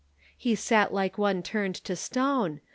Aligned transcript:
"He 0.35 0.55
sat 0.55 0.91
like 0.91 1.19
one 1.19 1.43
turned 1.43 1.75
to 1.75 1.95
stone. 1.95 2.61